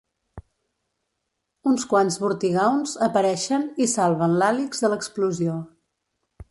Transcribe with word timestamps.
Uns 1.71 1.85
quants 1.91 2.17
Vortigaunts 2.23 2.97
apareixen 3.09 3.69
i 3.87 3.89
salven 3.95 4.35
l'Alyx 4.41 4.85
de 4.87 4.93
l'explosió. 4.95 5.63